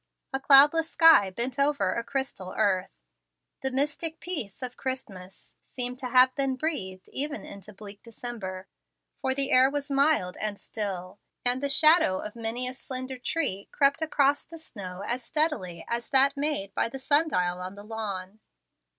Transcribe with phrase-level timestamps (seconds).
[0.33, 2.89] A cloudless sky bent over a crystal earth.
[3.61, 8.67] The mystic peace of Christmas seemed to have been breathed even into bleak December;
[9.19, 13.69] for the air was mild and still, and the shadow of many a slender tree
[13.71, 17.83] crept across the snow as steadily as that made by the sun dial on the
[17.83, 18.39] lawn.